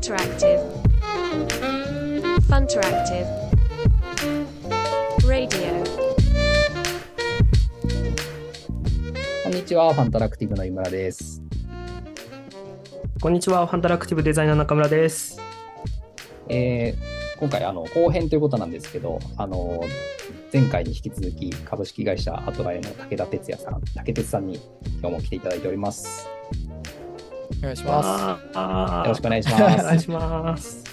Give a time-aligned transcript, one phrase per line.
[0.00, 0.64] Funteractive
[2.48, 3.26] Funteractive
[5.28, 5.84] Radio
[9.44, 11.42] こんにちは、ファンタラクティブの井村です。
[13.20, 15.38] こんにちは、ファンタラクティブデザイナー中村です。
[16.48, 19.82] えー今回あの後編ということなんですけど、あの
[20.50, 24.60] 前回に引き続き株式会社アトラエの武田哲也さん、武哲さんに
[25.00, 26.39] 今日も来ていただいております。
[27.60, 28.02] お願いしま
[28.38, 28.48] す。
[28.54, 29.84] あよろしくお願いしおます。
[29.84, 30.84] 願いします。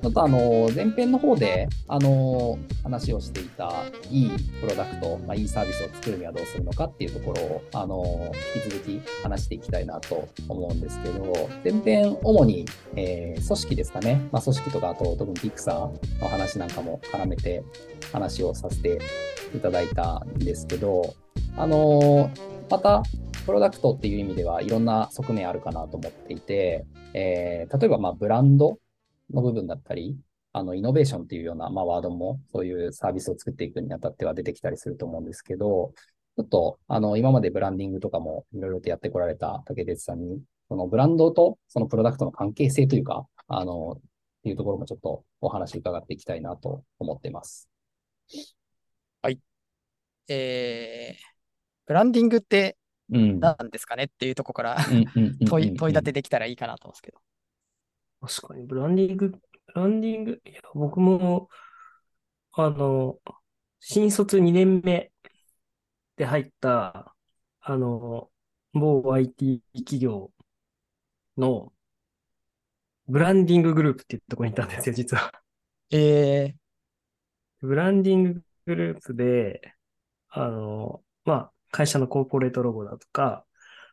[0.00, 3.68] ちょっとあの前編の方であの話をしていた
[4.10, 12.64] いいプロダクト、まあ、いいサービスを作るにはどうするのかっていうところをあの引き続き話していきたいなと思うんですけど前編主に、
[12.94, 17.62] えー組織ですかね、まあ、組織とかあと特にピクサーの話なんかも絡めて
[18.12, 18.98] 話をさせて
[19.54, 21.14] いただいたんですけど
[21.56, 22.30] あの
[22.70, 23.02] また
[23.48, 28.78] プロダクトっていう意味ではいろんな側面あるかなと思っていて、えー例えばまブランド
[29.32, 30.18] の部分だったり、
[30.52, 35.94] あの、イノベーションっていうような、ま、ワードも、そういうサービスを作っていくにあたっては出てきたりすると思うんですけど、
[36.36, 44.00] ちょっと、あの、今までブランディングとかもいろいろとやってこられた竹哲さんに、そのブランドとそのプロダクトの関係性というか、あの、っ
[44.42, 47.68] ていうところもちょっとお話伺っていきたいなと思っています。
[49.22, 49.40] はい
[50.28, 51.22] えー、
[51.86, 52.77] ブランディングって
[53.10, 53.40] うん。
[53.40, 54.76] 何ですかねっていうところから
[55.46, 57.18] 問い問い立てできたらいいかなと思うんですけど。
[58.20, 59.40] 確かに、ブランディング、ブ
[59.74, 61.48] ランディング、いや、僕も、
[62.52, 63.18] あの、
[63.80, 65.12] 新卒2年目
[66.16, 67.14] で入った、
[67.60, 68.30] あの、
[68.72, 70.32] 某 IT 企業
[71.36, 71.72] の
[73.06, 75.32] ブランディンググループっていうところにいたんですよ、実は。
[75.90, 76.54] え
[77.60, 79.74] ブランディンググループで、
[80.28, 83.44] あの、まあ、会社のコーポレートロゴだとか、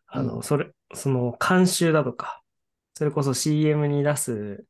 [0.07, 0.43] あの、うん。
[0.43, 2.41] それ、その、監修だとか、
[2.93, 4.65] それこそ CM に出す、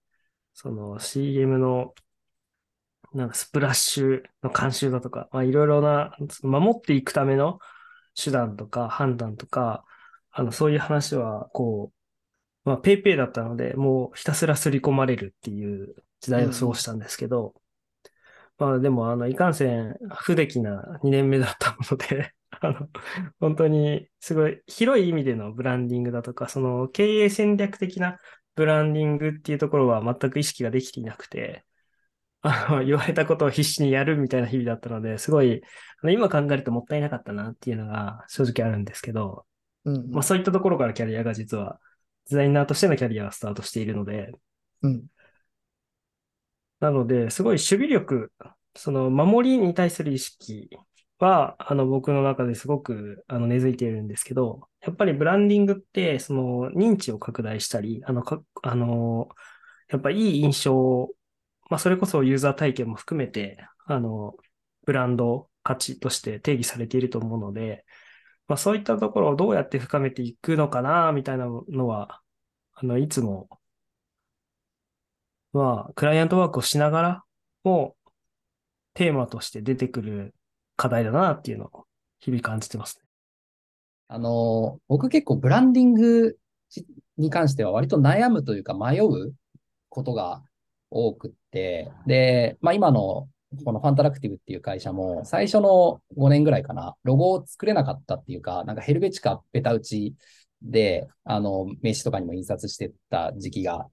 [0.53, 1.94] その CM の、
[3.14, 7.60] なんかスプラッシュの監修だとか、まあ、いろいろな、守っていくための
[8.16, 9.86] 手段とか判断とか、
[10.32, 11.92] あの、そういう話は、こ
[12.66, 17.54] う、まあ、ペイペイだったので、もうひたすら刷り込まれるっていう時代を過ごしたんですけど、
[18.58, 22.89] まあでも、あの、いかんせん、不出来な2年目だったので、 あの、
[23.39, 28.20] 本当に、すごい、広い意味でのブランディングだとか、その、経営戦略的な
[28.55, 31.66] ブランディングっていうところは全く意識ができていなくて、
[32.42, 35.61] あの、言われたことを必死にやるみたいな日々だったので、すごい、
[36.02, 41.80] あの今考えるともったいなかったなっていうのが正直あるんですけど、ー、うんまあそういったところからキャリアが実は、
[42.30, 44.32] デザイナーとしてのキャリアがスタートしているので、
[44.83, 45.05] うん。
[46.80, 48.32] なので、すごい守備力、
[48.76, 50.70] その守りに対する意識
[51.25, 59.30] は、あの僕の中ですごくあの根付いているんですけど、やっぱりブランディングって、その認知を拡大したり、あの、か、あの、
[59.89, 61.13] やっぱいい印象を、
[61.69, 64.36] まあそれこそユーザー体験も含めて、あの、
[64.86, 67.86] ブランド価値として定義されていると思うので、
[68.47, 72.21] まあそういったところをどうやって深めていくのかな、みたいなのは、
[72.73, 73.49] あの、いつも
[75.55, 77.23] まあ、クライアントワークをしながら
[77.63, 77.95] も、
[78.93, 80.36] テーマとして出てくる
[80.75, 81.86] 課題だなっていうのを
[82.19, 83.05] 日々感じてますね。
[84.08, 86.37] あの、僕結構ブランディング
[87.17, 89.33] に関しては割と悩むというか迷う
[89.89, 90.43] ことが
[90.89, 93.30] 多くって、で、まあ今の
[93.63, 100.15] このファンタラクティブっていう会社も最初の5年ぐらいかな、ロゴを作れなかったっていうか、なんかヘルベチカベタ打ち
[100.61, 103.87] で、あの、名刺とかにも印刷してた時期が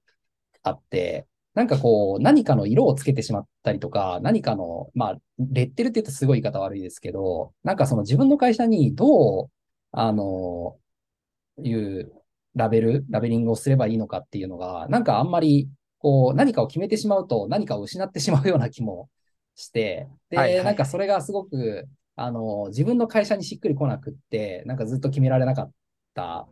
[0.63, 9.49] あって、なんかこう、何かの色をつけてしまったりとか、何かの、まあ、レッテルって言うとすごい言い方悪いですけど、なんかその自分の会社にどう、
[9.91, 10.77] あの、
[11.61, 12.11] いう
[12.55, 15.69] ラベル、ラベリングをすればいいのかっていうのが、なんかあんまり、
[15.99, 19.09] こう、何かを決めてしまうと何かを失ってしまうような気も
[19.55, 25.71] して、で、はいはいなんかそれがすごく、あの、自分の会社にしっくりこなくって、なんかずっと決められなかっ
[26.13, 26.47] た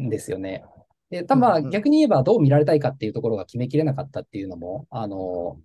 [0.00, 0.64] んですよね。
[1.10, 5.60] で、たまあ逆に言えばどう見られたいかっていうところが決めきれなかったっていうのも、あの、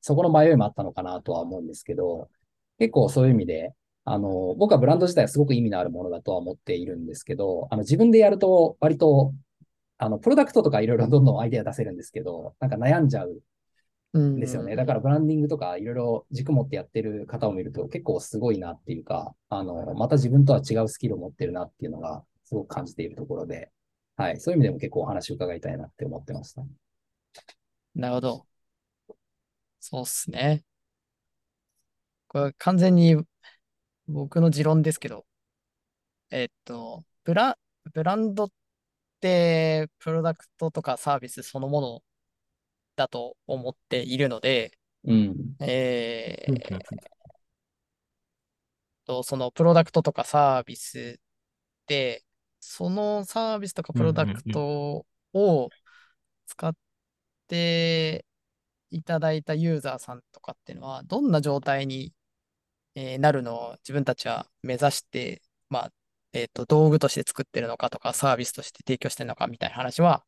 [0.00, 2.28] そこの迷いもあったのかなとは思うんですけど、
[2.78, 9.34] 結構そういう意味で、あの、僕はブランド自体はすごく意味のあるものだとは思っているんですけど、あの、自分でやると割と、
[9.98, 13.42] あの、プロダクトとかいろいろどんどんアイデア出せるんですけど、なんか悩んじゃう
[14.14, 14.76] うんんですよね。
[14.76, 23.70] だからブランディングとかいろいろ軸持ってやってる方を見ると結構すごいなっていうか、あの、また自分とは違うスキルを持ってるなっていうのがすごく感じているところで、
[24.18, 24.40] はい。
[24.40, 26.62] そういう意味でも結構お話を伺いたいなって思ってました。
[27.94, 28.46] なるほど。
[29.80, 30.64] そうっすね。
[32.26, 33.16] これ完全に
[34.06, 35.24] 僕の持論ですけど、
[36.30, 37.56] えっと、ブラ、
[37.94, 38.50] ブランドっ
[39.18, 42.02] ってプロダクトとかサービスそのもの
[42.96, 45.34] だと思っているので、うん。
[45.60, 46.46] え
[49.06, 51.20] と、そのプロダクトとかサービス
[51.86, 52.24] で、
[52.68, 55.72] そのサービスとかプロダクトを
[56.46, 56.74] 使っ
[57.48, 58.26] て
[58.90, 62.14] いただいたユーザーさんとかっていうのは、どんな状態に、
[62.94, 65.92] えーなるのを自分たちは目指して、まあ、
[66.32, 70.24] えっと、道具として作ってるのかとか、サービスとして提供してるのかみたいな話は、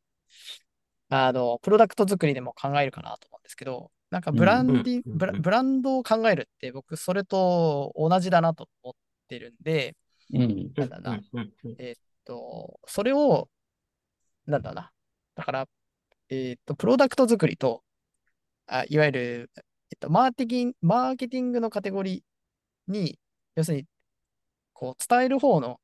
[1.08, 8.94] あの、プロダクト作りでも考えるかなと思うんですけど、なんかブランディブラブランドを考えるって僕それと同じだなと思っ
[9.28, 9.96] てるんで、
[10.32, 10.56] うん。
[10.76, 11.20] なんだな、
[11.78, 13.48] えーっと、それを、
[14.46, 14.92] なんだな。
[15.34, 15.68] だから、
[16.28, 17.82] えーっと、プロダクト作りと、
[18.68, 23.18] あ、いわゆる、えっと、マーケティング、マーケティングのカテゴリーに、
[23.56, 23.86] 要するに、
[24.72, 25.80] こう、伝える方の、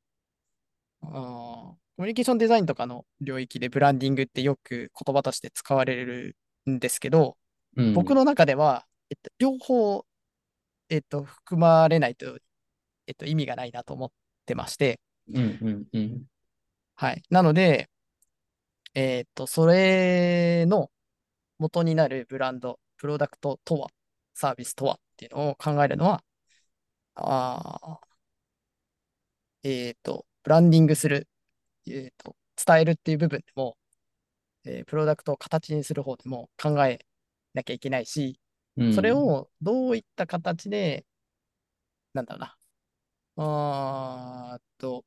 [1.01, 6.37] コミュニケーションデザインとかの領域でブランディングってよく言葉として使われる
[6.69, 7.37] んですけど、
[7.75, 7.93] うん。
[7.93, 10.05] 僕の中では、えっと、両方、
[10.89, 12.37] えっと、含まれないと、
[13.07, 14.11] えっと、意味がないなと思っ
[14.45, 15.01] てまして、
[15.33, 16.23] うんうんうん。
[16.97, 17.23] はい。
[17.29, 17.89] なので、
[18.93, 20.91] えっと、それの
[21.59, 23.89] 元になるブランド、プロダクトとは、
[24.33, 26.23] サービスとはっていうのを考えるのは、
[27.15, 31.27] あーえっと、ブランディングする、
[31.87, 32.35] えっと、
[32.65, 33.77] 伝えるっていう部分でも、
[34.65, 37.05] えープロダクトを形にする方でも考え
[37.53, 38.39] なきゃいけないし、
[38.77, 41.05] うんそれ、をどういった形で、
[42.13, 42.57] なんだろうな、
[43.37, 45.05] あーっと、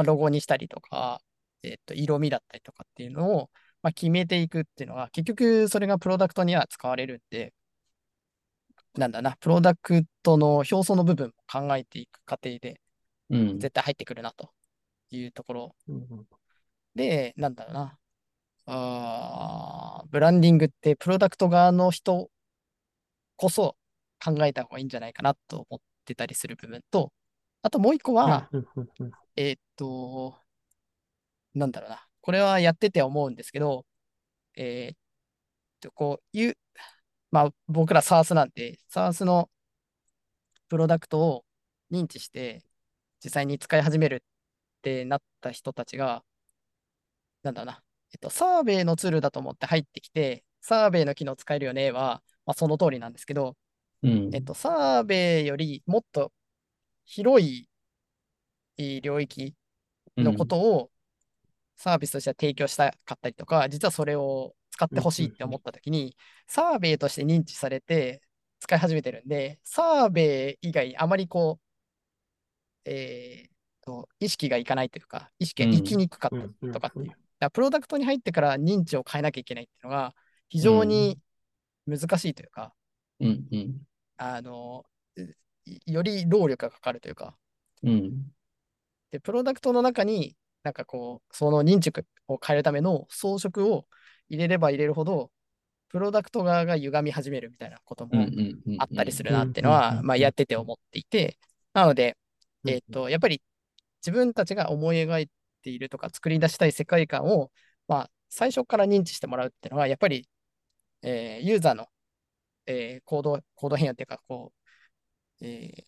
[0.00, 1.20] まあ、ロゴにしたりとか、
[1.62, 3.50] えっと、色味だったりとかっていうのを、
[3.82, 7.52] まあ、決めていくっていうのは、結局それがプロダクトには使われるんで、
[8.94, 12.80] なんだな、プロダクトの表層の部分も考えていく過程で
[13.30, 13.60] うん。
[13.60, 14.50] 絶対入ってくるなと
[15.10, 16.26] いうところうん
[16.94, 17.98] で、なんだろうな、
[18.66, 22.30] あーブランディングってプロダクト側の人
[23.36, 23.76] こそ
[24.22, 27.12] 考えた方がいいんじゃないかなと思ってたりする部分と、
[27.62, 28.48] あともう一個は、
[29.36, 30.36] えーっと、
[31.54, 32.06] なんだろうな。
[32.20, 33.86] これはやってて思うんですけど、
[34.56, 34.98] えーっ
[35.80, 36.58] と、こう、いう、
[37.30, 39.50] まあ僕ら SARS なんで、SARS の
[40.68, 41.44] プロダクトを
[41.90, 42.64] 認知して、
[43.22, 46.24] 実際に使い始めるってなった人たちが、
[47.42, 47.82] なんだろうな。
[48.12, 53.56] えっと、サーベイのツールだと思って入ってきて、サーベイの機能使えるよねは、まあ、その通りなんですけど、
[54.02, 54.30] うん。
[54.34, 56.32] えっと、サーベイよりもっと
[57.10, 57.68] 広い
[58.78, 59.54] えー領域
[60.16, 60.90] のことを
[61.76, 66.16] サービスとしては提供したかったりとか、実はそれを使ってほしいって思ったときに、
[66.46, 68.22] サーベイとして認知されて
[68.60, 71.58] 使い始めてるんで、サーベイ以外あまりこ
[72.86, 77.16] う、えーと、意識がいかないというか、意識がいきにくかったりとかっていう。
[77.40, 80.14] だプロダクトに入ってから認知を変えなきゃいけないっていうのが
[80.48, 81.18] 非常に
[81.86, 82.74] 難しいというか、
[83.18, 83.80] うんうん。
[84.18, 84.84] あの、
[85.16, 85.22] い
[85.86, 87.36] より労力がかかるというか、
[87.82, 88.32] うん。
[89.10, 91.92] で、プロダクトの中に、なんかこう、その認知
[92.28, 93.86] を変えるための装飾を
[94.28, 95.30] 入れれば入れるほど、
[95.88, 98.26] プロダクト側が歪み始めるみたいなことも。
[98.78, 101.38] あったりするなっていうのは、まあやってて思っていて、
[101.72, 102.16] なので、
[102.64, 103.42] うんえっと、やっぱり
[104.00, 105.28] 自分たちが思い描い
[105.62, 107.50] ているとか作り出したい世界観を、
[107.88, 110.28] まあ最初から認知してもらうっていうのは、やっぱり、
[111.02, 111.88] えーユーザーの、
[112.66, 114.59] えー行動、行動変容っていうか、こう、
[115.40, 115.84] えー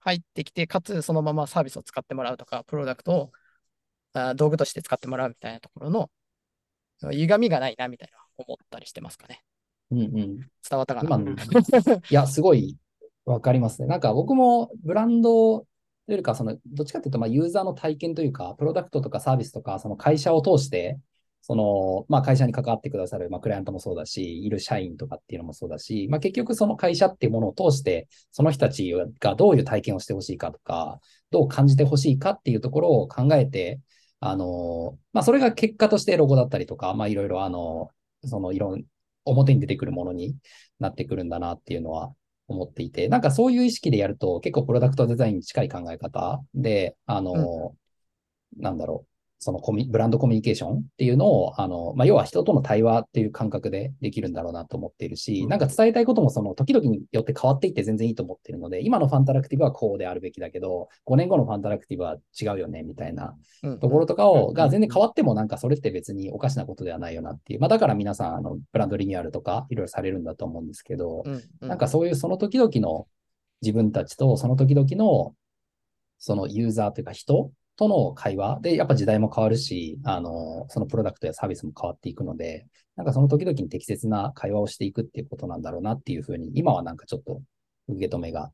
[0.00, 3.32] 入ってきて、かつそのままサービスを使ってもらうとか、プロダクトを
[4.12, 6.10] あー道具として使ってもらうみたいなところの
[7.02, 9.42] 歪みがないなみたいな思ったりしてますかね。
[9.90, 10.08] うんうん。
[10.08, 11.32] 伝わったかな
[12.10, 12.76] いや、すごい
[13.24, 13.88] わかりますね。
[13.88, 15.66] なんか僕もブランドと
[16.08, 21.00] いうよりか、その、どっちかというと、まあ、ユーザーの体験というか、プロダクトとかサービスとか、その会社を通して、
[21.46, 30.98] その、まあ、会社に関わってくださる、まあ、クライアントもそうだし、いる社員とかっていうのもそうだし、まあ、結局その会社っていうものを通して、その人たちがどういう体験をしてほしいかとか、
[31.30, 33.78] どう感じてほしいかっていうところを考えて、
[34.18, 37.90] あの、まあ、それが結果としてロゴだったりとか、まあ、いろいろ、あの、
[38.24, 38.84] その、いろん、
[39.24, 40.34] 表に出てくるものに
[40.80, 42.12] なってくるんだなっていうのは
[42.48, 47.76] 思っていて、なんかそういう意識でやると結構プロダクトデザインに近い考え方で、あの、
[48.56, 55.48] なんだろう、そのコミブランドコミュニケーションっていうのを、あの、まあ、要は人との対話っていう感覚でできるんだろうなと思っているし、うん。
[55.48, 63.78] なんか伝えたいこともその時々によって変わっていって全然いいと思っているので、今のファンタラクティブはこうであるべきだけど、5年後のファンタラクティブは違うよね、みたいなうん。
[63.78, 64.54] ところとかを、うん。
[64.54, 67.60] が全然変わってもなんかそれって別におかしなことではないよなっていう。
[67.60, 71.42] まあだから皆さん、あの、ブランドリニューアルとかいろいろされるんだと思うんですけど、うん。
[71.60, 71.68] うん。
[71.68, 73.06] なんかそういうその時々の
[73.62, 75.34] 自分たちとその時々の
[76.18, 78.58] そのユーザーというか人との会話。
[78.60, 82.66] で、やっぱ時代も変わるし、あの、そのプロダクトやサービスも変わっていくので、
[82.96, 87.42] なんかその時々に適切な会話をしていくっていうことなんだろうなっていうふうに、今はなんかちょっと
[87.88, 88.50] 受け止めが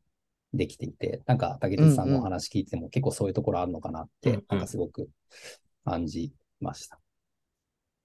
[0.53, 5.09] できていて、なんか竹内さんのお話聞いても結構そういうところあるのかなって、なんかすごく
[5.85, 6.99] 感じました。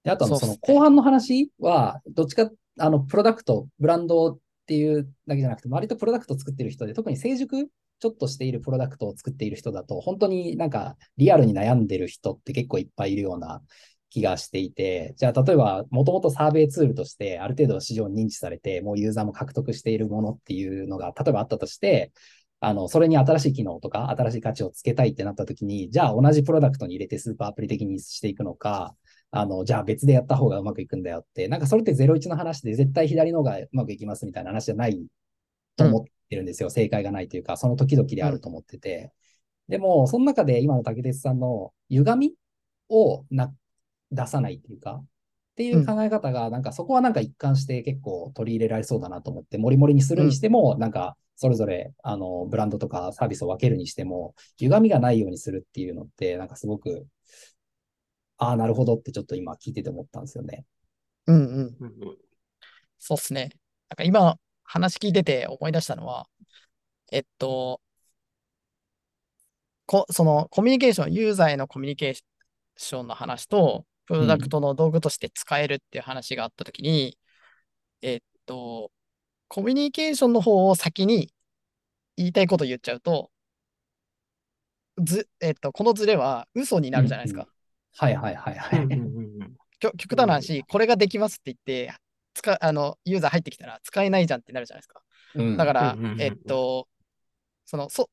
[0.04, 0.76] で、あとはそのそうっすね。
[0.76, 7.68] 後半の話は、どっちか、あの、プロダクト、ブランドっていうだけじゃなくて、割とプロダクトを作ってる人で、特に成熟
[8.00, 13.62] ちょっとしているプロダクトを作っている人だと、本当になんかリアルに悩んでる人って結構いっぱいいるような
[14.10, 22.12] 気がしていて、じゃあ例えば、もともとサーベイツールとしてある程度市場に認知されて、もうユーザーも獲得しているものっていうのが、例えばあったとして、
[22.60, 28.96] あの、それに新しい機能とか新しい価値をつけたいってなった時に、じゃあ同じプロダクトに入れてスーパーアプリ的にしていくのか、
[29.32, 35.06] あの、じゃあ別でやった方がうまくいくんだよって、なんかそれって01の話で絶対左の方がうまくいきますみたいな話じゃない
[35.76, 36.70] と思ってるんですよ。
[36.70, 39.12] 正解がないというか、その時々であると思ってて。
[39.68, 42.34] でも、その中で今の竹鉄さんの歪み
[42.90, 43.54] をな
[44.12, 45.06] 出さないっていうか、っ
[45.56, 57.08] ていう考え方が、なんかそこはなんか一貫して結構取り入れられそうだなと思って、モリモリにするにしても、なんかそれぞれ、あの、ブランドとかサービスを分けるにしても、歪みがないようにするっていうのって、なんかすごく、
[58.38, 60.66] ああ、なるほどってちょっと今聞いてて思ったんですよね。
[61.26, 61.78] うんうん。
[61.80, 62.18] うんうん
[63.00, 63.52] そうっすね。
[63.90, 66.28] なんか今話聞いてて思い出したのは、
[67.12, 67.82] えっと、
[69.86, 72.14] こ、そのコミュニケーション、ユーザーへのコミュニケー
[72.76, 77.18] ションの話と、プロダクトの道具として使えるっていう話があったときに、
[78.02, 78.92] えっと、
[79.48, 81.34] コミュニケーションの方を先に
[82.18, 83.32] 言いたいこと言っちゃうと、
[85.00, 87.48] ず、えっと、このズレは嘘になるじゃないですか。
[87.98, 88.84] はいはいはいはい。
[88.84, 91.94] うんうんうんきょ極端な話、これができますって言って、
[92.38, 95.02] 使、あの、ユーザー入ってきたら使えないじゃんってなるじゃないですか。
[95.36, 96.88] うんだからうんうんうんう、んえっと、
[97.66, 98.10] その、そ、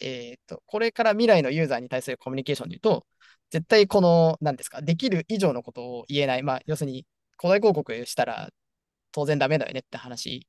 [0.00, 3.06] えっと、これから未来のユーザーに対するコミュニケーションで言うと、
[3.50, 6.42] 絶対この、なんですか、できる以上のことを言えない。
[6.42, 7.06] まあ、要するに、
[7.38, 8.50] 古代広告したら
[9.12, 10.48] 当然ダメだよねって話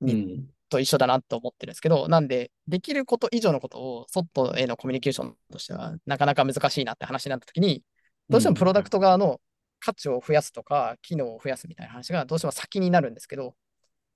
[0.00, 0.46] うん。
[0.68, 7.82] と一緒だなと思ってるんですけど、なんで、できること以上のことを、外へのコミュニケーションとしては、なかなか難しいなって話になったときに、
[8.28, 9.40] どうしてもプロダクト側の
[9.82, 13.56] 価値を増やすとか、機能を増やすみたいな話がどうしても先になるんですけど、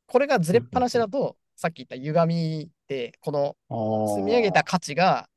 [0.07, 3.57] これがずれっぱなしだと、さっき言った歪みで、この
[4.17, 5.29] 積み上げた価値が、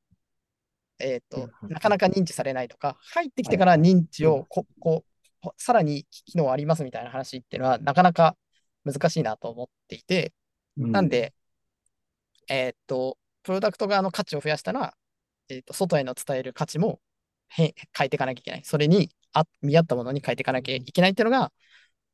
[1.00, 5.04] えっと、なかなか認知されないとか、入ってきてから認知をこ、こ
[5.44, 8.38] う、さらに機能ありますみたいな話っていうのは、なかなか
[8.86, 10.34] 難しいなと思っていて、
[10.78, 11.34] なん、で、
[12.48, 14.94] えっと、プロダクト側の価値を増やしたら、
[15.50, 17.00] えっと、外への伝える価値も
[17.48, 18.62] 変変えていかなきゃいけない。
[18.64, 21.52] それにあ見合ったものに変えていかなきゃいけないっていうのが、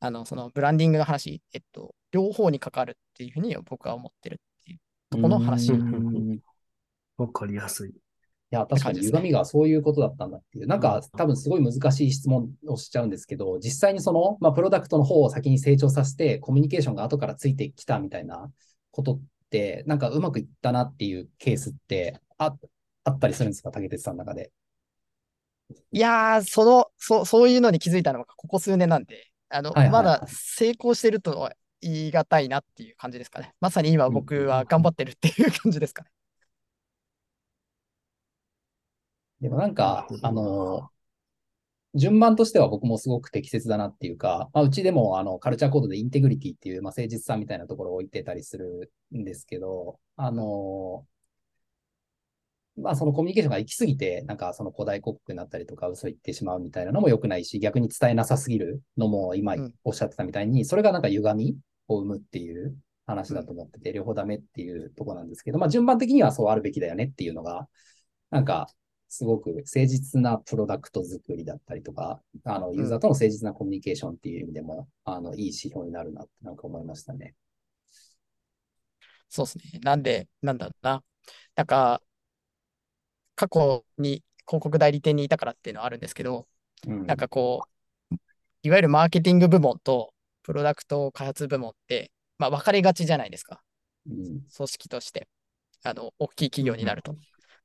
[0.00, 4.78] あの、そのブランディングの話、えっと、両方に関わるっていうふうに僕は思ってるっていう
[5.10, 5.72] とこの話。
[7.16, 7.94] わかりやすい。
[8.50, 10.66] や、確かに歪みがそういうことだったんだっていう。
[10.66, 18.50] なんか多分すごい難しい質問をしちゃうんですけど、実際にその、まあ、プロダクトの方を先に成長させて、コミュニケーションが後からついてきたみたいな
[18.90, 19.20] ことっ
[19.50, 22.54] て、なんかうまくいったなっていうケースってあ
[23.04, 23.70] あったりするんですか？
[23.70, 24.50] 竹鉄さんの中で。
[25.90, 33.54] いやー、その、そ、そういうのに気づいたのがここ数年なんで、あの、はいはいはいまだ成功してるとは言い難いなっていう感じですかね。
[33.60, 36.10] まさに今僕は頑張ってるっていう感じですかね。
[39.40, 40.90] でもなんかあどの、
[41.94, 51.06] 順番としては僕もすごく適切だなっていうか、まあ、うちでもあのカルチャーコードでインテグリティっていう、まあ、誠実さみたいなところを置いてたりするんですけど、あの、
[52.76, 61.56] まあそのコミュニケーションが行き過ぎて、なんかその古代広告になったりとか嘘言ってしまうみたいなのも良くないし、逆に伝えなさすぎるのも今うんおっしゃってたみたいに、それがなんか歪み
[61.88, 67.68] を生むっていう話だと思ってて、両方ダメっていうところなんですけど、まあ順番的にはそうあるべきだよねっていうのが、
[68.30, 68.68] なんか
[69.08, 77.34] すごく誠実なプロダクト作りだったりとか、あの、ユーザーとの誠実なコミュニケーションっていう意味でも、あの、いい指標になるなってなんか思いましたね。
[79.28, 79.80] そうですね。
[79.82, 81.04] なんで、なんだろうな。
[81.54, 82.02] なんか、
[83.36, 86.48] 過去に広告代理店にいたからっていうのはあるんですけど、
[86.86, 87.06] うん。
[87.06, 88.16] なんかこう、
[88.62, 90.12] いわゆるマーケティング部門と
[90.42, 93.62] プロダクト開発部門って、まあ分かれがちじゃないですか。
[94.08, 95.28] うん、組織として。
[95.82, 97.12] あの、大きい企業になると。
[97.12, 97.18] うん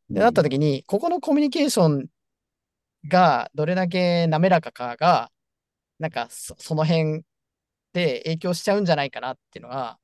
[0.10, 2.08] で、なった時に、ここのコミュニケーション
[3.08, 5.32] がどれだけ滑らかかが、
[6.00, 7.24] なんかそ、その辺
[7.94, 10.00] で影響しちゃうんじゃないかなっていうのは、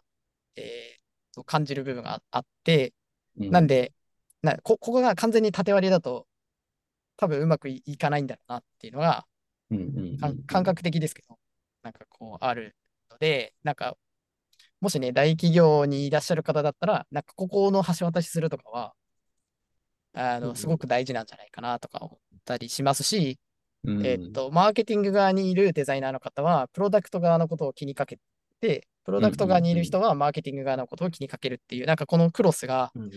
[0.56, 2.94] えーと感じる部分がああって、
[3.40, 3.94] うんなんで、
[4.42, 6.28] なこ、ここが完全に縦割りだと、
[7.18, 9.26] 多分うまくいいかないんだろうなっていうのが、
[9.72, 11.38] うんうんうんかん感覚的ですけど、
[11.84, 12.76] なんかこうある
[13.12, 13.98] ので、なんか、
[14.80, 18.94] もしね、大企業にいらっしゃる方だったら、なんかここの橋渡しするとかは、
[20.14, 23.40] あの、すごく大事なんじゃないかなとか思ったりしますし、
[23.84, 28.20] うんえっと、マーケティング側にいるデザイナーの方は、プロダクト側のことを気にかけ
[28.60, 33.12] て、プロダクト側にいる人はマーケティング側のことを気にかけるっていう、なんかこのクロスが、うんうん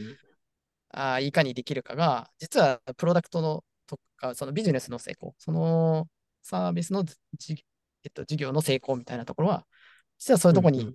[0.90, 6.08] あーいかにできるかが、実はプロダクトのとか、そのビジネスの成功、その
[6.42, 7.64] サービスのじ、
[8.04, 9.66] えっと、事業の成功みたいなところは、
[10.18, 10.94] 実はそういうところに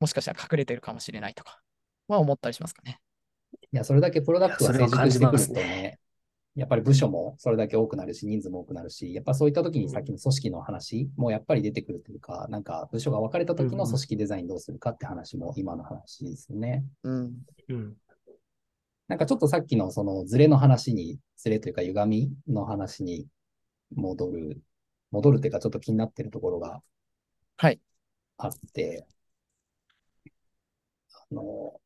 [0.00, 1.60] もしかしたら隠れてるかもしれないとか
[2.08, 3.00] は思ったりしますかね。
[3.72, 5.98] いや、それだけプロダクトが成いやそれは熟してくるとね、
[6.54, 16.84] やっぱり部署もそれだけ多くなるし、人数も多くなるし、やっぱそういった時にさっきの組織の話もやっぱり出てくるというか、なんか部署が分かれた時の組織デザインどうするかって話も今の話ですね。
[17.04, 17.32] うん。
[17.68, 17.96] うん
[19.08, 23.26] なんかちょっとさっきのそのズレの話に、ズレというか歪みの話に
[23.94, 24.62] 戻る、
[25.10, 26.82] 戻るっていうかちょっと気になってるところが
[27.56, 27.80] はい。
[28.38, 29.06] あって、
[31.30, 31.80] あの、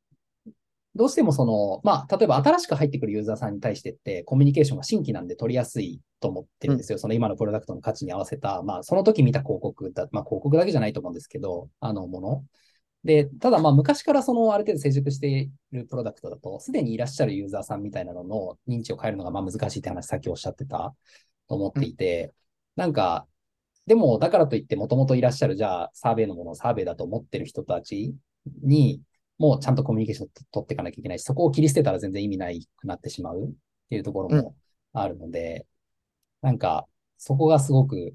[0.94, 6.98] どうしてもその、まあ、例えば新しく入ってくるユーザーさんに対してって、コミュニケーションが新規なんで取りやすいと思ってるんですよ。
[6.98, 12.44] その今のプロダクトの価値に合わせた、まあ、その時見た広告だ、まあ、広告だけじゃないと思うんですけど、あの、もの。
[13.06, 20.92] で、ただまあ、昔からその、ある程度成熟しているプロダクトだと、すでにいらっしゃるユーザーさんみたいなのの認知を変えるのがまあ難しいって話、さっきおっしゃってた？
[21.48, 22.34] と思っていて、
[22.74, 23.28] なんか、
[23.86, 28.16] でも、だからといって、もともといらっしゃる、じゃあ、サーベイのものをサーベイだと思ってる人たち
[28.62, 29.00] に、
[29.38, 33.48] もうちゃんとコミュニケーション取っていかなきゃいけないし、そこを切り捨てたら全然意味ないくなってしまうっ
[33.88, 34.56] ていうところも
[34.92, 35.66] あるので、
[36.42, 38.14] なんか、そこがすごく、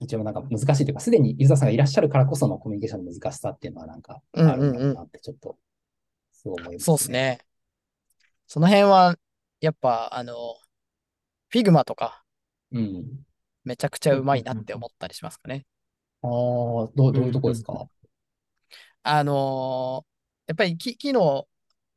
[0.00, 5.56] 一応なんか難しいというか、すでにユーザーさんがいらっしゃるからこそのコミュニケーションの難しさっていうのはなんかあるんだろうなってちょっと、
[6.32, 7.10] そう思います、そうです。
[7.10, 7.38] ね。
[8.46, 9.16] その辺は、
[9.60, 10.34] やっぱ、あの、
[11.52, 12.24] Figma とか、
[12.72, 13.24] うん。
[13.64, 15.64] めちゃくちゃうまいなって思ったりしますかね。
[16.22, 17.88] ああ、どう、どういうとこですか？
[19.02, 20.14] あのー
[20.46, 21.48] やっぱりき機能、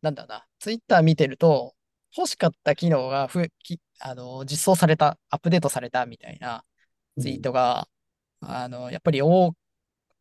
[0.01, 1.75] なんだろうな、ツイッター見てると、
[2.15, 6.63] 欲しかった機能がふき、あのー実装された、アップデートされたみたいな
[7.19, 7.87] ツイートが、
[8.41, 9.53] あのやっぱり多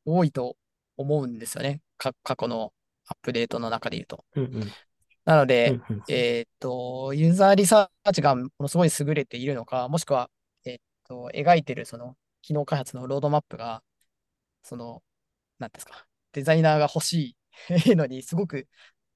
[0.05, 0.57] 多いと
[0.97, 1.83] 思うんですよね。
[1.99, 2.73] か過去の
[3.07, 4.25] アップデートの中で言うと。
[4.35, 4.73] うんうん
[5.27, 10.31] なので、うんうんえーっと、ユーザーリサーチがものすごい優れているのか、もしくは、
[10.65, 13.83] えーっと、描いてるその機能開発のロードマップが、
[14.63, 15.03] その、
[15.59, 17.37] なんですか、デザイナーが欲し
[17.87, 18.69] いのにすごく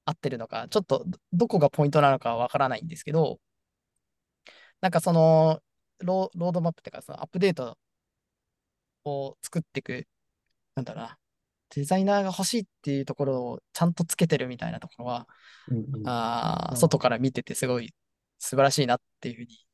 [0.03, 3.39] 合ってるのか、ちょっとどどこがポイントなのかわからないんですけど、
[4.81, 5.61] なんかその
[6.01, 7.77] ロー、ロードマップっていうか、そのアップデート
[9.05, 10.07] を作っていく、
[10.75, 11.17] なんだろうな、
[11.75, 15.27] デザイナーが欲しいっていうところをちゃんとつけてるみたいなところは、
[15.69, 17.93] うんうんうんあー外から見ててすごい
[18.39, 19.65] 素晴らしいなっていうふうに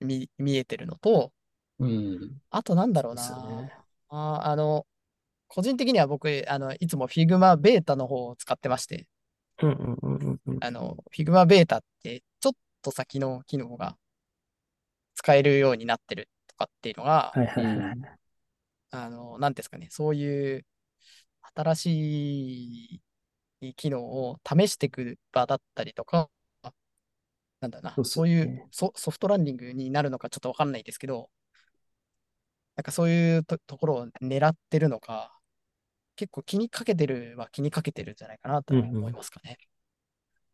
[0.00, 1.32] 見見えてるのと、
[1.78, 2.40] うん。
[2.50, 3.22] あとなんだろうな。
[3.62, 3.72] ね
[4.10, 4.86] あー、あの、
[5.48, 9.06] 個人的には僕、あの、いつも Figma ベータの方を使ってまして、
[9.62, 13.96] うんうんうんうんうんあの、Figma ベータってちょっと先の機能が
[15.18, 18.18] 使えるようになってるとかっていうのが、はいはいはいはい。
[18.90, 20.66] あの、なんですかね、そういう
[21.54, 23.00] 新し
[23.60, 26.30] い機能を試していく場だったりとか、
[27.60, 31.30] なんだな、そうっすそういうソソフトランディングになるのかちょっとわかんないですけど、
[32.76, 35.36] なんかそういうとところを狙ってるのか、
[36.16, 39.58] 結構気にかけてるは気にかけてるんじゃないかなとうんうん思いますかね。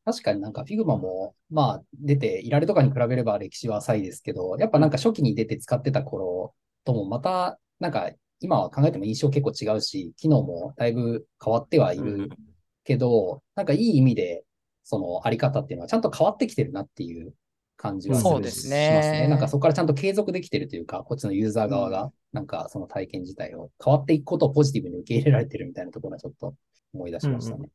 [0.04, 12.28] 確かになんか Figma も、まあ出て、いられとかに比べれば歴史は浅いですけど、やっぱなんか初期に出て使ってた頃ともまた、なんか今は考えても印象結構違うし、機能もだいぶ変わってはいる
[12.84, 14.44] けど、なんかいい意味で、
[14.82, 17.32] そのあり方っていうのはちゃんと変わってきてるなっていう
[17.78, 18.16] 感じは
[18.50, 19.28] すねしますね。
[19.28, 26.54] なんかそこからちゃんと継続できてるというか、こっちのユーザー側が、なんかその体験自体を変わっていくことをポジティブに受け入れられてるみたいなところはちょっと
[26.92, 27.68] 思い出しましたね。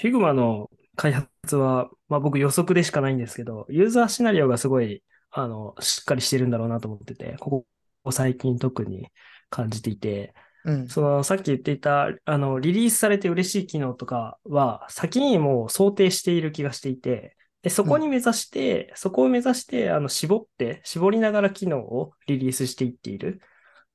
[0.00, 7.64] Figma の開発は、まあ僕予測でしかないんですけど、ユーザーシナリオがすごい、あの、しっかりしてるんだろうなと思ってて、こ
[8.02, 9.08] こ最近特に
[9.50, 10.34] 感じていて、
[10.64, 10.88] うん。
[10.88, 23.40] そのさっき言っていた、あの、リリースされて嬉しい機能とかは、先にもう想定している気がしていて、で、そこに目指して、そこを目指して、あの、絞って、絞りながら機能をリリースしていっている。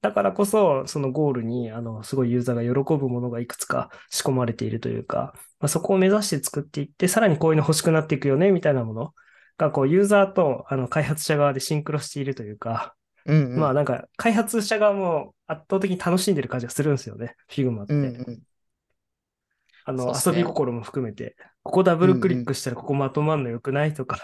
[0.05, 9.15] だからこそ、そのゴールに、あの、すごいユーザーが喜ぶものがいくつか仕込まれているというか、まあ、そこを目指して作っていって、さらにこういうの欲しくなっていくよね、みたいなもの
[9.57, 12.93] が、こう、ユーザーと、あの、開発者側でシンクロしているというか、
[13.25, 13.59] うんうん。
[13.59, 17.93] まあなんか、開発者側も圧倒的に楽しんでる感じがするんですよね、Figma って。
[17.95, 18.39] うんうん。
[19.85, 24.19] あの、ね遊び心も含めて、ここダブルクリックしたらここまとまんのよくないとか、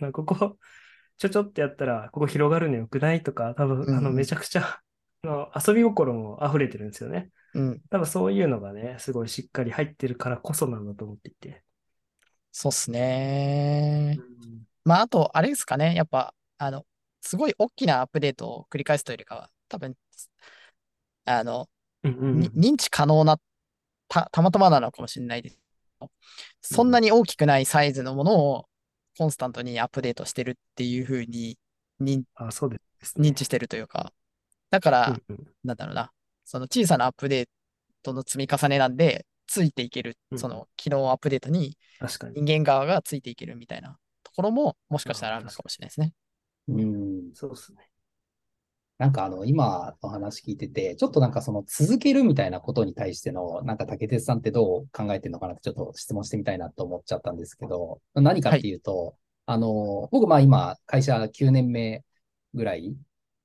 [0.00, 0.56] なんかここ、
[1.18, 4.82] ちょちょってやったらここ広がるのよくないとか、多分、あの、うんうんめちゃくちゃ、あ
[5.26, 7.30] の遊び心も溢れてるんですよね。
[7.54, 7.82] うん。
[7.90, 11.62] 多分そういうのがね、すごいしっかり入ってるからこそなんだと思っていて。
[12.52, 14.18] そうっすね。
[14.18, 15.94] うんまあ、あと、あれですかね。
[15.96, 16.86] やっぱ、あの、
[17.20, 19.96] すごい大きなアップデートを繰り返すというよりかは、多分、
[21.24, 21.68] あの、
[22.04, 23.40] うんうんに認知可能な、
[24.08, 25.58] た、たまたまなのかもしれないです。
[26.62, 28.68] そんなに大きくないサイズのものを
[29.18, 31.58] コンスタントにアップデートしてるっていうふうに
[32.00, 33.28] 認あ、そうですね。
[33.28, 34.12] 認知してるというか、
[34.70, 36.12] だから、うんうんなんだろうな、
[36.44, 37.48] その小さなアップデー
[38.04, 42.42] トの積み重ねなんで、ついていけるう、んその機能アップデートに確かに。
[42.42, 46.12] 人間側がついていけるみたいなところも、もしかしたらあるのかもしれないですね。
[46.68, 47.30] うん。
[47.34, 47.88] そうですね。
[48.98, 62.04] なんかあの、今の話聞いてて、ちょっとなんかその続けるみたいなことに対しての、なんか竹鉄さんってどう考えてるのかなってちょっと質問してみたいなと思っちゃったんですけど、何かっていうと、あの、僕まあ今、会社9年目
[62.54, 62.96] ぐらい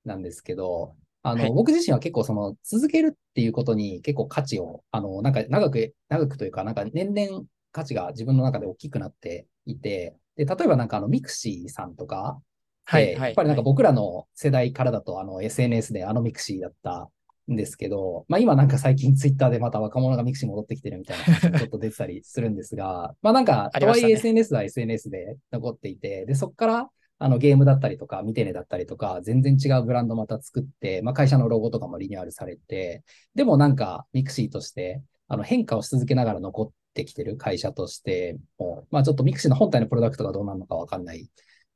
[0.06, 12.42] なんですけど、あの、はい僕自身は結構その続けるっていうことに結構価値を、あの、なんか長く、長くというか、なんか年々価値が自分の中で大きくなっていて、で、例えばなんかあの、 mixi さんとか、
[12.86, 13.14] はい。
[13.14, 17.10] やっぱりなんかはい僕らの世代からだと、あの SNS であの mixi だった
[17.52, 26.90] んですけど、まあ今なんか最近ツイッターでまた若者が mixi 戻ってきてるみたいな話もちょっと出てたりするんですが、まあなんか、 とはいえ SNS は SNS で残っていて、で、そこから
[27.24, 33.04] あのゲームだったりとか、みてねだったりとか、全然違うブランドまた作って、まあ会社のロゴとかもリニューアルされて、
[33.36, 41.30] でもなんか mixi として、あの変化をし続けながら残ってきてる会社としても、まあちょっと mixi の本体のプロダクトがどうなるのかわかんない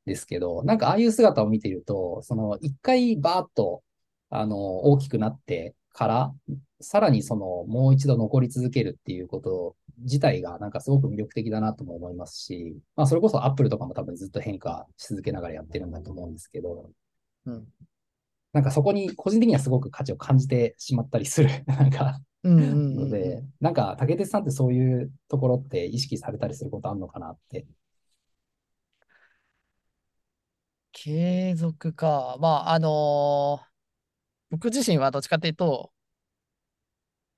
[0.04, 3.84] ですけど、なんかああいう姿を見ていると、その一回バーッと、
[4.30, 6.34] あの、大きくなってから、
[6.80, 16.90] さらにそのもう一度残り続けるっていうこと自体がなんかすごく魅力的だなとも思いますし、まあそれこそアップルとかも多分ずっと変化し続けながらやってるんだと思うんですけど、
[17.46, 17.66] うん。
[18.52, 27.66] なんかそこに個人的にはすごく価値を感じてしまったりする、 なんか、ので、なんか竹鉄さんってそういうところって意識されたりすることあるのかなって。
[30.92, 32.36] 継続か。
[32.40, 33.76] まあ、あのー
[34.48, 35.90] 僕自身はどっちかというと、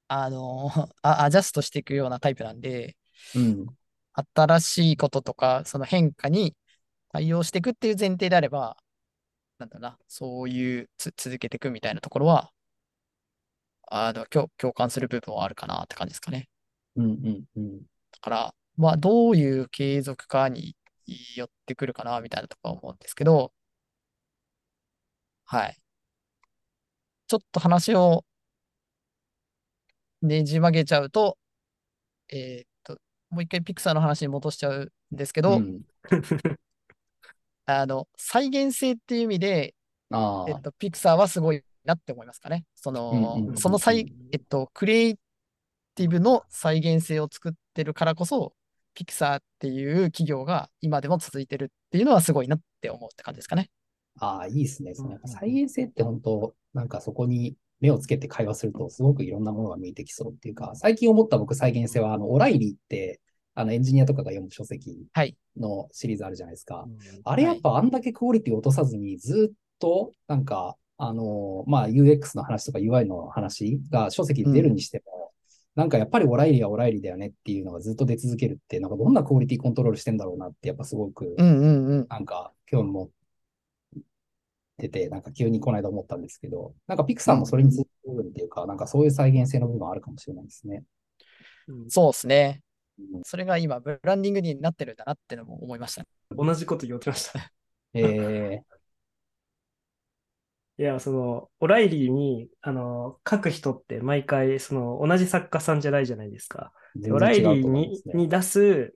[0.08, 2.96] あのー あ、アジャストしていくようなタイプなんで、
[3.34, 3.76] うん。
[4.36, 6.56] 新しいこととか、その変化に
[7.12, 8.76] 対応していくっていう前提であれば、
[9.58, 12.52] なんだろうな、そういうつ続けていくみたいなところは、
[13.90, 16.48] あの、共共感する部分はあるかなって感じですかね。
[16.96, 17.82] うんうんうん。
[18.12, 20.76] だから、まあ、どういう継続かに
[21.36, 23.52] よってくるかな、みたいなところは思うんですけど、
[25.46, 25.80] はい。
[27.26, 28.24] ちょっと話を
[30.22, 31.38] ねじ曲げちゃうと、
[32.30, 32.98] えーっと、
[33.30, 35.80] もう一回ピクサーの話に戻しちゃうんですけど、うん
[37.66, 39.74] あの、再現性っていう意味で、
[40.10, 42.64] ああえっ、と、ピクサーはすごいなって思いますかね。
[42.74, 45.16] そのうんう、んその再、えっと、クリエイ
[45.94, 48.54] ティブの再現性を作ってるからこそ、
[48.94, 53.70] ピクサーっていう企業が今でも続いてるっていうのはすごいなって思うって感じですかね。
[54.18, 54.94] ああ、いいですね。
[54.94, 63.20] その再現性って本当、なんかそこに目をつけて会話すると、すごくいろんなものが見えてきそうっていうか、最近思った僕再現性は、あの、オライリーって、
[63.54, 65.36] あの、エンジニアとかが読む書籍はい。
[65.56, 66.84] のシリーズあるじゃないですか。
[66.86, 75.32] うんあれやっぱあんだけクオリティ落とさずに、ずっと、なんか、あの、まあ、UX の話とか UI の話が書籍で出るにしても、
[75.76, 82.06] なんかやっぱりオライリーはオライリーだよねっていうのがずっと出続けるって、なんかどんなクオリティコントロールしてんだろうなって、やっぱすごくうんうんうん。
[82.08, 83.08] なんか興味持っ
[84.78, 90.84] てて、なんか急にこの間思ったんですけど、なんかピクサーもそれに通ずる部分っていうか、なんかそういう再現性の部分あるかもしれないですね。
[91.66, 92.62] うんそうですね
[92.98, 93.22] うん。
[93.24, 96.06] それが今、ブランディングになってるんだなってのも思いました。
[96.30, 97.52] 同じこと言ってました。
[97.94, 98.62] え
[100.78, 106.72] いや、その、オライリーに、あの、書く人って毎回、その、同じ作家さんじゃないじゃないですか。
[106.96, 108.00] ー、でオライリーに。
[108.14, 108.94] に出す、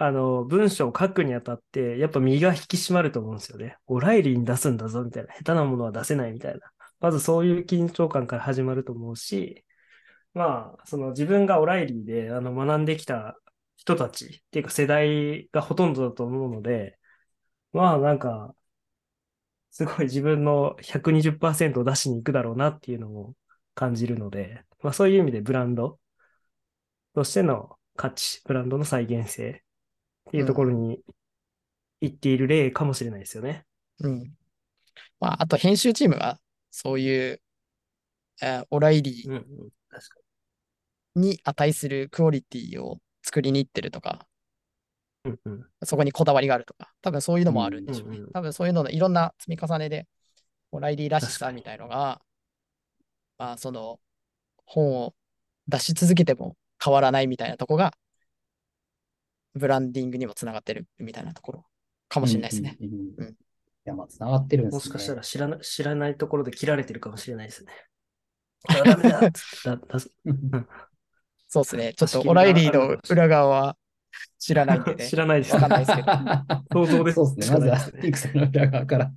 [0.00, 3.76] あの、文章を書くにあたって、やっぱ身が引き締まると思うんですよね。
[3.86, 5.34] オライリーに出すんだぞ、みたいな。
[5.34, 6.60] 下手なものは出せないみたいな。
[7.00, 9.64] まずそういう緊張感から始まると思うし、
[10.34, 13.38] まあ、その自分がオライリーで、あの、学んできた
[13.76, 16.98] 人たちっていうか世代がほとんどだと思うので、
[17.72, 18.54] まあ、なんか、
[19.70, 23.34] すごい自分の120%を出しに行くだろうなっていうのを
[23.74, 26.00] 感じるので、まあそういう意味でブランド
[27.14, 29.62] としての価値、ブランドの再現性
[30.28, 31.00] っていうところに
[32.00, 33.64] 行っている例かもしれないですよね。
[34.00, 34.32] うん。
[35.20, 36.38] まあ、あと編集チームが、
[36.70, 37.40] そういう、
[38.40, 39.42] えーオライリー
[41.16, 44.26] に値するクオリティを作りに行ってるとか、
[45.24, 45.32] に。
[45.44, 45.66] うんうん。
[45.84, 48.18] そこにこだわりがあるとか、多分そういうのもあるんでしょうね。
[48.18, 50.06] うんうんうん多分そういうののいろんな積み重ねで、
[50.70, 52.20] オライリーらしさみたいのが、
[53.38, 53.98] まあ、その、
[54.66, 55.14] 本を
[55.66, 57.94] 出し続けても変わらないみたいなとこが、
[59.58, 61.64] ブランディングにもつながってるみたいなところ
[62.08, 62.76] かもしれないですね。
[62.80, 63.36] うんうんうんうん
[63.88, 64.76] いや、まあ、つながってるんですね。
[64.76, 67.72] もしかしたら知らな知らないところで切られてるかもしれないですね。
[68.68, 69.30] あダメだ
[71.48, 71.94] そうですね。
[71.94, 73.76] ちょっとオライリーの裏側は
[74.38, 75.16] 知らないんでね 知。
[75.16, 76.08] らないですわかんないですけど
[76.84, 77.56] 想像でそうですね。
[77.56, 79.12] まずは、ピクセルの裏側から。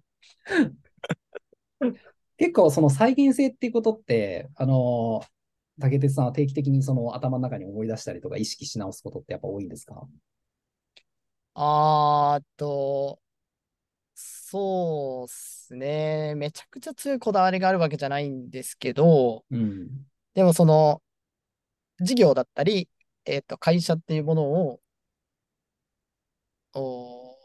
[2.38, 5.22] 結構、その再現性っていうことって、あの、
[5.82, 10.08] 竹鉄さんは定期的にその頭の中に思い出したりとか意識し直すことってやっぱ多いんですか？
[11.54, 13.20] あーっと、
[14.16, 16.36] そうっすね。
[16.36, 19.90] めちゃくちゃ強いこだわりがあるわけじゃないんですけど、うん。
[20.34, 21.02] でもその、
[22.00, 22.90] 事業だったり、
[23.26, 24.80] えっと、会社っていうものを、
[26.74, 27.36] お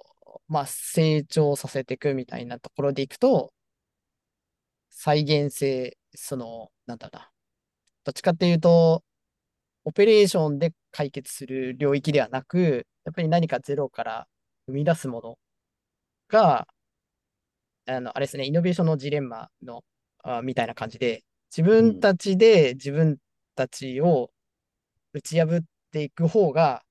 [0.49, 3.53] まあ、成長させていくみたいなところでいくと、
[4.91, 7.31] 再現性、その、なんだろうな。
[8.07, 9.03] どっちかっていうと、
[9.85, 14.29] オペレーションで解決する領域ではなく、やっぱり何かゼロから
[14.69, 15.39] 生み出すもの
[16.29, 16.69] が、
[17.87, 19.83] あの、あれですね、イノベーションのジレンマの、
[20.23, 23.19] あみたいな感じで、自分たちで自分
[23.57, 24.31] たちを
[25.13, 26.85] 打ち破っていく方が、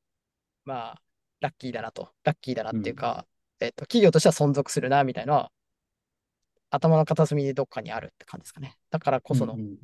[0.65, 1.01] まあ、
[1.39, 2.09] ラッキーだなと。
[2.25, 3.25] ラッキーだなっていうか、
[3.61, 5.49] えっと、企業としては存続するな、みたいな
[6.71, 8.77] 頭の片隅にどっかにあるって感じですかね。
[8.89, 9.75] だからこそのうんうんうん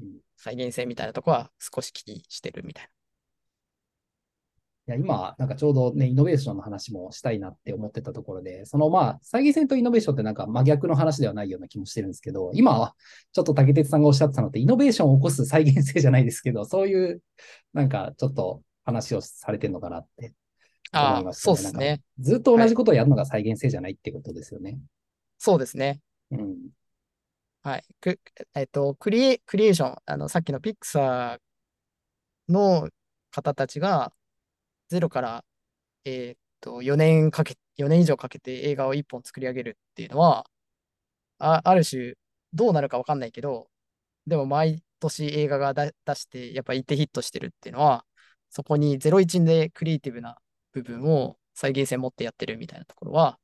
[0.41, 2.89] 再現性みたいなとこは少し気にしてるみたい
[4.87, 12.91] いや今、なんかちょうどね、イノベーションの話もしたいなって思ってたところで、そのまあ、再現性とイノベーションってなんか真逆の話ではないような気もしてるんですけど、今、
[13.31, 17.21] ちょっと竹鉄さんがおっしゃってたのって、イノベーションを起こす再現性じゃないですけど、そういう、
[17.73, 20.33] なんかちょっと話をされてるのかなって
[20.91, 21.01] な。
[21.01, 22.01] ああ、思いましたそうですね。
[22.19, 24.79] ずっと同じことをやるのが再現性じゃないってことですよね。
[25.37, 25.99] そうですね。
[26.31, 26.55] うん。
[27.63, 27.83] はい。
[27.99, 28.19] く、
[28.55, 31.41] えっと、クリエ、クリエーション、あの、さっきのピクサー
[32.49, 32.89] の
[33.31, 34.13] 方たちが、
[34.89, 35.45] ゼロから、
[36.05, 40.49] えっと、4年かけ、4年以上かけて映画を1本作り上げるっていうのは、
[41.39, 42.15] あ、ある種、
[42.53, 43.69] どうなるかわかんないけど、
[44.27, 48.05] でも毎年映画が出して、やっぱ一定ヒットしてるっていうのは、
[48.51, 50.37] そこに01でクリエイティブな
[50.73, 53.39] 部分を再現性持ってやってるみたいなところは、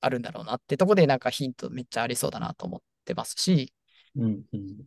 [0.00, 3.72] あるんだろうなってとこでなんかヒントめっちゃありそうだなと思ってますし、
[4.16, 4.42] うん。
[4.52, 4.86] うん。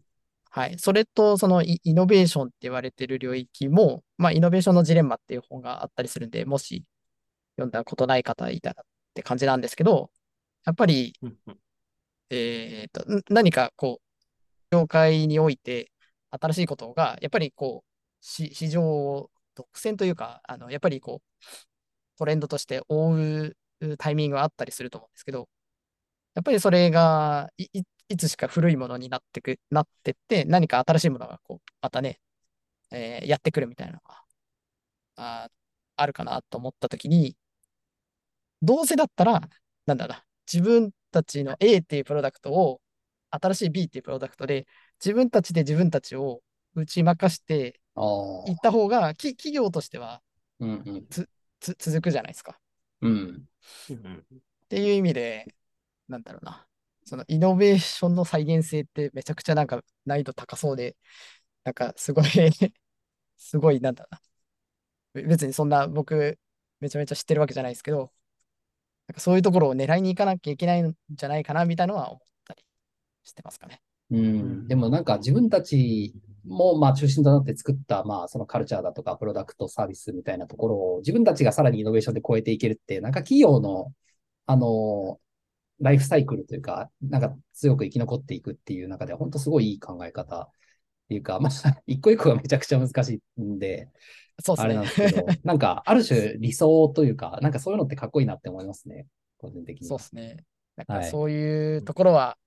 [0.52, 0.80] はい。
[0.80, 6.84] それと、そのイイノベーションって言われてる領域も、まあ、イノベーションのジレンマっていう本があったりするんで、もし
[7.58, 10.12] 読んだことない方いたらって感じなんですけど、
[10.66, 11.60] やっぱり、うんうん
[12.30, 15.92] えっと、ん何かこう、業界において
[16.32, 21.46] 新しいことが、やっぱりこう、し市場を独占というか、あの、やっぱりこう、
[22.18, 23.58] トレンドとして追う
[23.98, 25.50] タイミングがあったりすると思うんですけど、
[26.36, 27.68] やっぱりそれがい、
[28.18, 32.20] つしか古いものになってく、なってって、何か新しいものがこう、またね、
[32.92, 34.24] えーやってくるみたいなのが、
[35.18, 35.52] あー、
[35.98, 37.36] あるかなと思ったときに、
[38.62, 39.42] どうせだったら、
[39.86, 42.82] なんだろうな、自分たちの A っていうプロダクトを、
[43.32, 44.68] 新しい B っていうプロダクトで、
[45.04, 46.42] 自分たちで自分たちを
[46.76, 47.80] 打ち負かして
[48.48, 48.56] いっ。
[48.62, 50.22] た方が、き企業としては
[50.60, 51.08] うんうん。
[51.10, 51.28] つ
[51.78, 52.60] 続くじゃないですか。
[53.02, 53.48] うん。
[53.94, 55.46] っていう意味で、
[56.08, 56.66] なんだろうな。
[57.06, 60.96] そのイノベーションの再現性ってめちゃくちゃなんか難易度高そうで、
[61.64, 62.26] なんかすごい
[63.38, 64.22] すごいなんだろうな。
[65.14, 66.40] べ別にそんな僕
[66.80, 68.14] めちゃめちゃ知ってるわけじゃないですけど、
[69.08, 72.64] なんかそういうところを狙いに行かなきゃいけないんじゃないかなみたいなのは思ったり
[73.24, 73.82] してますかね。
[74.12, 76.14] うん、でもなんか自分たち
[76.46, 83.94] もまあ中心となって作ったまあそのカルチャーだとかプロダクトサービスみたいなところを自分たちがさらにイノベーションで超えていけるって、なんか企業の
[84.50, 85.20] あの、
[85.80, 90.50] ライフサイクルというか、なんか強く生き残っていくっていう中で本当すごいいい考え方っ
[91.08, 91.52] ていうか、まあ
[91.86, 93.90] 一個一個がめちゃくちゃ難しいんで、
[94.44, 95.40] そうですあれなんですけどね。
[95.46, 99.06] なんかある種理想というか、なんかそういうのってかっこいいなって思いますね。
[99.38, 99.90] 個人的には。
[99.90, 100.44] そうですね。
[100.76, 102.38] なんかはいそういうところは、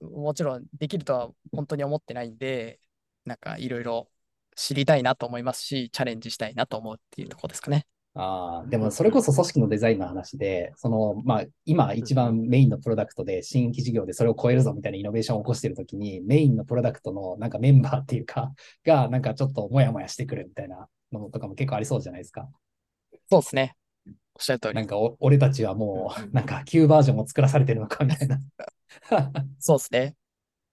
[0.00, 2.80] もちろんできるとは本当に思ってないんで、
[3.24, 4.08] なんかいろいろ
[4.56, 7.86] 知りたいなと思いますし、チャレンジしたいなと思うっていうところですかね。
[8.14, 18.52] ああ、でもそれこそ組織のデザインの話で、その、まあ、今一番メインのプロダクトで新規事業でそれを超えるぞみたいなイノベーションを起こしてるときに、メインのプロダクトのなんかメンバーっていうか、
[18.84, 22.48] がなんかちょっとモヤモヤしてくるみたいなのとかも結構ありそうじゃないですか。
[23.30, 23.76] そうですね。
[24.06, 24.74] おっしゃる通り。
[24.74, 28.40] なんかお俺たちはもう、なんか旧バージョンも作らされてるのかみたいな。
[29.58, 30.16] そうですね。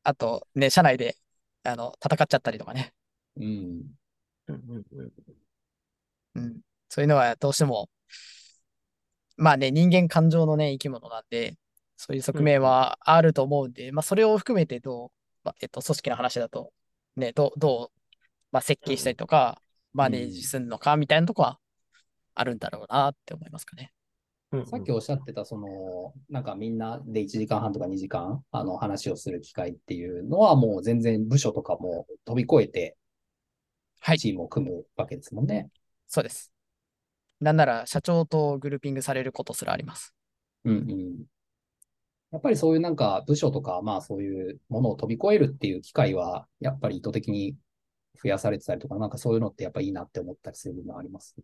[0.04, 1.18] あと、ね、社内で、
[1.64, 2.94] あの、戦っちゃったりとかね。
[3.36, 3.98] うん。
[6.36, 6.62] うん。
[6.90, 7.90] そういうのはどうしても、
[9.38, 11.58] まあね、人間感情のね、生き物なんで、
[11.98, 15.12] そういう側面はあると思うんで、まあそれを含めてどう、
[15.44, 16.74] まあ、えっと、組織の話だと、
[17.16, 18.00] ね、どう、どう、
[18.52, 19.62] まあ設計したりとか、
[19.94, 21.60] マネージするのかみたいなとこは
[22.36, 23.92] あるんだろうなって思いますかね。
[24.52, 32.98] うんさっきおっしゃってた、その、なんかみんなで1時間半とか2時間、あの、話をする機会っていうのはもう全然部署とかも飛び越えて、
[34.00, 35.70] はいチームを組むわけですもんね。
[36.08, 36.52] そうです。
[37.42, 40.14] なんなら社長とグルーピングされることすらあります。
[40.64, 41.26] うんうん。
[42.32, 47.56] やっぱりそういうなんか部署とか、まあそういうものを飛び越えるっていう機会は、やっぱり意図的に
[48.22, 51.36] 増やされてたりとか、なんかそういうのってやっぱいいなって思ったりする部分はあります？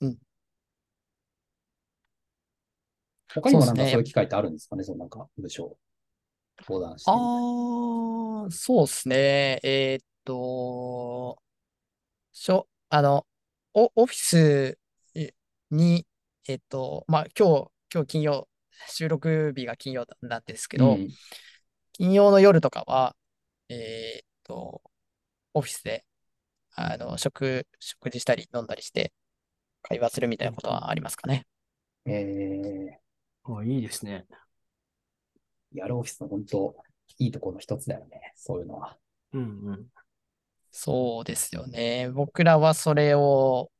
[0.00, 0.18] うん。
[3.40, 5.76] 他にもなんかそういう機会ってあるんですかね、そのなんか部署
[6.98, 7.10] して。
[7.10, 9.60] ああ、そうですね。
[9.62, 11.38] えーっと、
[12.32, 13.26] しょ、あの、
[13.74, 14.78] オオフィス
[15.70, 16.06] に、
[16.48, 18.48] えっと、まあ、今日、今日金曜、
[18.88, 21.08] 収録日が金曜なんですけど、うん
[21.98, 23.16] 金曜の夜とかは、
[23.70, 24.82] えーっと、
[25.54, 26.04] オフィスで、
[26.74, 29.14] あの、食、食事したり飲んだりして、
[29.80, 31.46] 会話するみたいなことはありますかね。
[32.04, 33.00] え
[33.48, 34.26] あいいですね。
[35.74, 36.76] ー、やるオフィスの本当、
[37.18, 38.96] いいところの一つだよね、そういうのは。
[39.32, 39.86] うんうん。
[40.70, 42.10] そうですよね。
[42.10, 43.70] 僕らはそれを、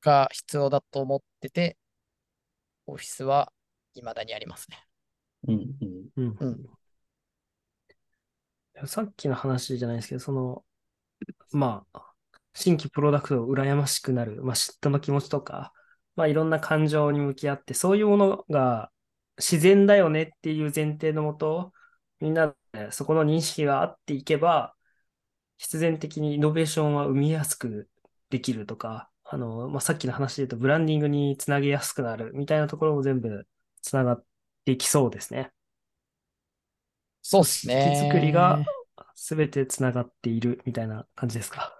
[0.00, 1.76] が必要だと思ってて、
[2.86, 3.52] オフィスは
[3.94, 4.86] 未だにありますね。
[5.48, 5.54] うん
[6.16, 6.36] うん。
[6.40, 6.54] うん
[8.78, 8.86] うん。
[8.86, 10.64] さっきの話じゃないですけど、その、
[11.52, 12.14] まあ、
[12.54, 15.73] 新規プロダクトを羨ましくなる、まあ、嫉妬の気持ちとか、
[16.16, 18.90] まあ、いろんな感情に向き合って、そういうものが
[19.38, 21.72] 自然だよねっていう前提のもと、
[22.20, 24.74] みんなでそこの認識があっていけば、
[25.58, 27.88] 必然的にイノベーションは生みやすく
[28.30, 33.46] できるとか、あの、まあ、さっきの話で言うと、ブランディングにつなげやすくなるみたいなところも全部
[33.82, 34.24] つながっ
[34.64, 35.52] ていきそうですね。
[37.22, 37.82] そうですね。
[37.82, 38.58] 組織作りが
[39.16, 41.74] 全てつながっているみたいな感じですか？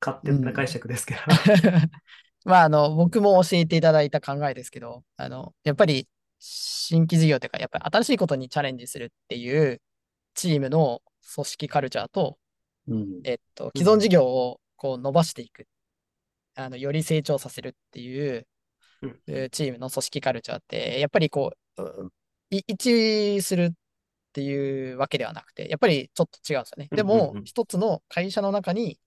[0.00, 1.20] 勝手な解釈ですけど。
[2.46, 9.82] まあ、あの、僕も教えていただいた考えですけど、あの、やっぱり新規事業というか、やっぱり新しいことにチャレンジするっていう
[10.34, 11.02] チームの
[11.34, 12.38] 組織カルチャーと、
[12.88, 13.20] うん。
[13.24, 15.66] えっと、既存事業をこう伸ばしていく、
[16.54, 18.46] あの、より成長させるっていう
[19.50, 22.10] チームの組織カルチャーって、やっぱりこう、うん
[22.50, 23.72] い一致するっ
[24.32, 26.88] ていうわけではなくて、やっぱりちょっと違うんですよね。
[26.92, 29.00] でもうん、一つの会社の中に、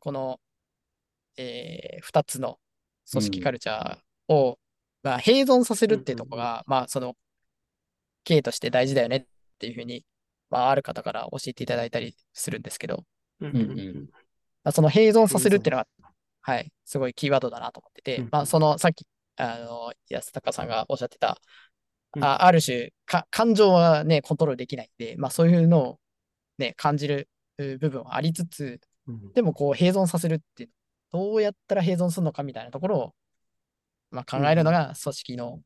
[0.00, 0.40] この、
[1.36, 2.58] えー二つの
[3.10, 4.58] 組織カルチャーを、
[5.02, 7.16] まあ、並存させるっていうところが、まあ、その、
[8.24, 9.26] 経営として大事だよねっ
[9.58, 10.04] ていうふうに、
[10.50, 13.04] まあ、ある方から教えていただいたりするんですけど、
[13.40, 14.08] うんうんうん。
[14.62, 15.86] まあ、その併存させるっていうのが、
[16.40, 21.38] はい、すごいキーワードだなと思ってて、うんまあ、そのさっき、あの、安高さんがおっしゃってた、
[22.16, 22.24] うん。
[22.24, 25.98] あある種か、感情はね、コントロールできないんで、まあ、そういうのを
[26.58, 29.32] ね、感じるう部分はありつつ、うん。
[29.32, 30.70] でもこう、併存させるっていう、
[31.14, 33.12] どうやったら併存するのかみたいなところを、
[34.10, 35.60] まあ、考えるのが組織の、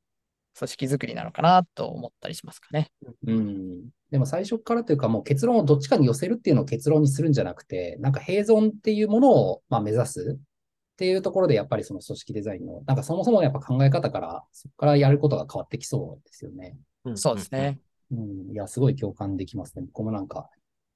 [0.58, 2.90] 組織づくりなのかなと思ったりしますかね。
[3.26, 3.88] うん。
[4.10, 16.76] でも最初からというかもう結論をどっちかに寄せるっていうのを結論にするんじゃなくて、なんか併存っていうものをまあ目指すっていうところでやっぱりその組織デザインの、なんかそもそもやっぱ考え方から、そこからやることが変わってきそうですよね。
[17.04, 17.78] うんそうですね。
[18.10, 18.52] うん。
[18.52, 19.86] いや、すごい共感できますね。
[19.86, 20.50] 僕もなんか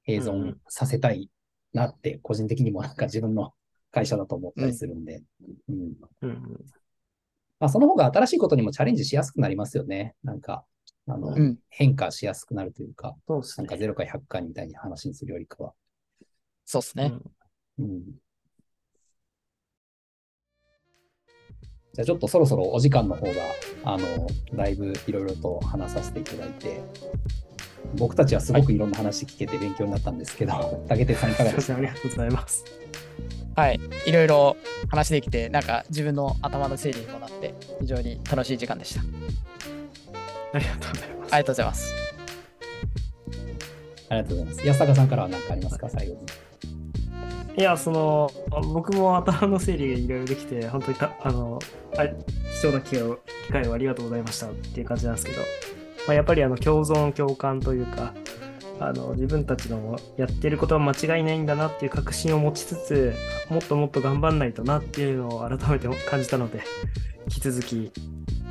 [0.07, 1.31] 併存させたい
[1.71, 3.53] なって、個人的にもなんか自分の
[3.93, 5.21] 会社だと思ったりするんで。
[5.69, 5.93] うん。
[7.59, 10.15] まあその方が新しいことにもチャレンジしやすくなりますよね。
[10.23, 10.65] なんか、
[11.07, 11.59] あの、うん。
[11.69, 13.15] 変化しやすくなるというか。
[13.27, 13.85] そうですねなんか。
[13.85, 15.73] 0か100かみたいに話にするよりかは。
[16.65, 17.13] そうですね。
[17.79, 18.01] うん。
[21.93, 23.31] じゃあちょっとそろそろお時間の方が、
[23.83, 26.81] あの、だいぶいろいろと話させていただいて、
[27.95, 31.73] 僕たちはすごくいろんな話聞けて勉強になったんですけど、竹手さんいかがですか？
[31.73, 32.65] すいません、ありがとうございます。
[33.55, 33.79] はい。
[34.05, 34.57] いろいろ
[34.89, 39.01] 話できて、なんか自分の頭の整理にもなって、非常に楽しい時間でした。
[40.53, 41.33] ありがとうございます。
[41.33, 41.93] ありがとうございます。
[44.09, 44.67] ありがとうございます。
[44.67, 45.89] 安坂さんからは何かありますか？
[45.89, 46.19] 最後に。
[47.55, 48.31] いや、その、
[48.73, 51.59] 僕も頭の整理がいろいろできて、本当にた、あの、
[51.95, 55.41] あ貴重な機会を機会をありがとうございましたっていう感じなんですけど、
[56.07, 58.13] まあ、やっぱりあの共存共感というか、
[58.85, 63.13] あの自分たちのやってることは間違いないんだなっていう確信を持ちつつ、
[63.49, 66.63] もっともっと頑張んないとなっていうのを改めて感じたので、
[67.25, 67.91] 引き続き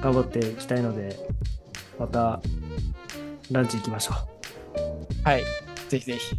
[0.01, 1.19] 頑張っていきたいので、
[1.99, 2.41] また
[3.51, 4.15] ランチ行きましょ
[5.25, 5.29] う。
[5.29, 5.45] はい。
[5.89, 6.35] ぜひぜひ。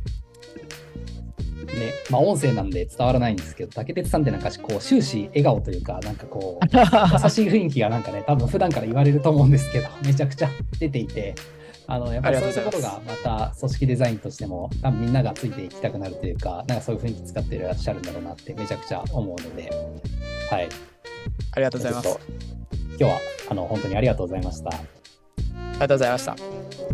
[1.73, 11.35] ね、まあ音声なんで伝わらないんですけど、竹鉄さんってなんかこう終始笑顔というか、なんかこう、 優しい雰囲気がなんかね、多分普段から言われると思うんですけど、めちゃくちゃ出ていて、
[11.87, 19.69] あのやっぱりそういうところがまた組織デザインとしても多分みんながついていきたくなるというかなんかそういう雰囲気使っていらっしゃるんだろうなってめちゃくちゃ思うので。
[20.49, 20.69] はい。
[21.51, 22.19] ありがとうございます。
[22.89, 23.19] 今日は
[23.49, 24.69] あの本当にありがとうございました。
[24.69, 24.73] あ
[25.73, 26.35] りがとうございました。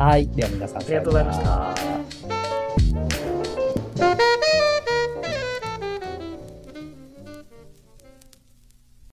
[0.03, 0.27] はい。
[0.27, 1.75] では皆さんありがとうございました。